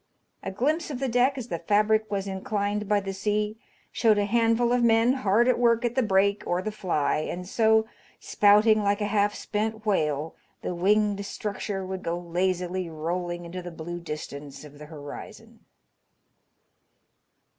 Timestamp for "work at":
5.59-5.93